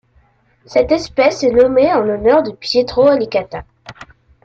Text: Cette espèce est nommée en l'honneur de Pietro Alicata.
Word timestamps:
Cette 0.65 0.91
espèce 0.91 1.43
est 1.43 1.51
nommée 1.51 1.93
en 1.93 1.99
l'honneur 1.99 2.41
de 2.41 2.49
Pietro 2.53 3.05
Alicata. 3.05 3.65